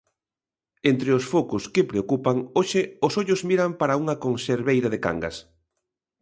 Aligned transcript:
Entre 0.91 1.09
os 1.17 1.27
focos 1.33 1.63
que 1.73 1.87
preocupan, 1.91 2.37
hoxe 2.57 2.81
os 3.05 3.13
ollos 3.21 3.41
miran 3.49 3.71
para 3.79 3.97
unha 4.01 4.19
conserveira 4.25 4.89
de 4.93 4.99
Cangas. 5.05 5.37